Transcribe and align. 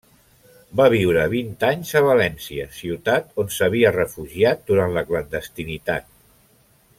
Va 0.79 0.85
viure 0.93 1.25
vint 1.33 1.51
anys 1.67 1.91
a 1.99 2.01
València, 2.07 2.65
ciutat 2.77 3.29
on 3.43 3.53
s'havia 3.57 3.93
refugiat 3.99 4.65
durant 4.73 4.97
la 4.97 5.05
clandestinitat. 5.11 6.11